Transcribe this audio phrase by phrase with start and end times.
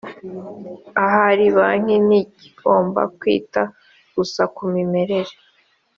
[1.05, 3.61] ahari banki ntikigomba kwita
[4.15, 5.31] gusa ku mimerere